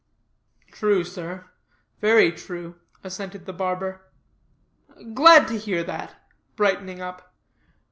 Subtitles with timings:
[0.71, 1.51] "True, sir,
[1.99, 4.01] very true," assented the barber.
[5.13, 6.15] "Glad to hear that,"
[6.55, 7.35] brightening up.